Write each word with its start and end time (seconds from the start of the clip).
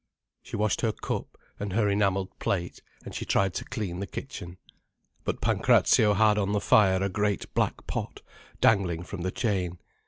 She 0.41 0.55
washed 0.55 0.81
her 0.81 0.91
cup 0.91 1.37
and 1.59 1.73
her 1.73 1.87
enamelled 1.87 2.39
plate, 2.39 2.81
and 3.05 3.13
she 3.13 3.23
tried 3.23 3.53
to 3.53 3.65
clean 3.65 3.99
the 3.99 4.07
kitchen. 4.07 4.57
But 5.23 5.41
Pancrazio 5.41 6.15
had 6.15 6.39
on 6.39 6.53
the 6.53 6.59
fire 6.59 7.03
a 7.03 7.07
great 7.07 7.53
black 7.53 7.85
pot, 7.85 8.23
dangling 8.59 9.03
from 9.03 9.21
the 9.21 9.29
chain. 9.29 9.77